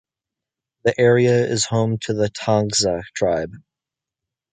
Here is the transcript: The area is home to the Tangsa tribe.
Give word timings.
The 0.83 0.99
area 0.99 1.45
is 1.45 1.67
home 1.67 1.99
to 2.05 2.15
the 2.15 2.27
Tangsa 2.27 3.03
tribe. 3.13 3.51